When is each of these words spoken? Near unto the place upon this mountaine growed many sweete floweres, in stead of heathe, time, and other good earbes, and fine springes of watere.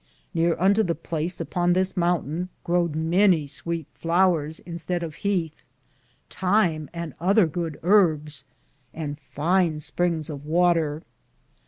Near 0.33 0.55
unto 0.59 0.81
the 0.81 0.95
place 0.95 1.39
upon 1.39 1.73
this 1.73 1.95
mountaine 1.95 2.49
growed 2.63 2.95
many 2.95 3.45
sweete 3.45 3.85
floweres, 3.93 4.59
in 4.61 4.79
stead 4.79 5.03
of 5.03 5.13
heathe, 5.21 5.53
time, 6.27 6.89
and 6.91 7.13
other 7.19 7.45
good 7.45 7.77
earbes, 7.83 8.43
and 8.95 9.19
fine 9.19 9.79
springes 9.79 10.27
of 10.27 10.43
watere. 10.43 11.03